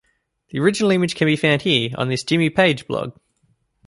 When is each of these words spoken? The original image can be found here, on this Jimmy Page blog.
The 0.49 0.59
original 0.59 0.89
image 0.89 1.13
can 1.13 1.27
be 1.27 1.35
found 1.35 1.61
here, 1.61 1.91
on 1.95 2.09
this 2.09 2.23
Jimmy 2.23 2.49
Page 2.49 2.87
blog. 2.87 3.13